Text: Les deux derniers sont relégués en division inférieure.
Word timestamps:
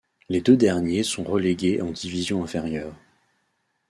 Les 0.29 0.41
deux 0.41 0.57
derniers 0.57 1.03
sont 1.03 1.23
relégués 1.23 1.79
en 1.79 1.91
division 1.91 2.43
inférieure. 2.43 2.95